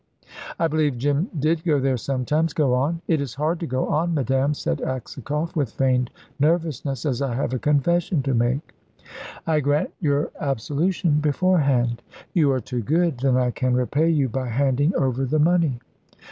"I 0.57 0.67
believe 0.67 0.97
Jim 0.97 1.29
did 1.37 1.63
go 1.63 1.79
there 1.79 1.95
sometimes. 1.95 2.53
Go 2.53 2.73
on." 2.73 3.01
"It 3.07 3.21
is 3.21 3.35
hard 3.35 3.59
to 3.59 3.67
go 3.67 3.87
on, 3.89 4.15
madame," 4.15 4.55
said 4.55 4.81
Aksakoff, 4.81 5.55
with 5.55 5.73
feigned 5.73 6.09
nervousness, 6.39 7.05
"as 7.05 7.21
I 7.21 7.35
have 7.35 7.53
a 7.53 7.59
confession 7.59 8.23
to 8.23 8.33
make." 8.33 8.73
"I 9.45 9.59
grant 9.59 9.91
you 9.99 10.31
absolution 10.39 11.19
beforehand." 11.19 12.01
"You 12.33 12.51
are 12.51 12.59
too 12.59 12.81
good. 12.81 13.19
Then 13.19 13.37
I 13.37 13.51
can 13.51 13.75
repay 13.75 14.09
you 14.09 14.27
by 14.27 14.49
handing 14.49 14.91
over 14.95 15.23
the 15.23 15.37
money." 15.37 15.77